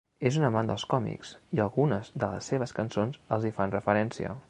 [0.27, 4.39] És un amant dels còmics, i algunes de les seves cançons els hi fan referència.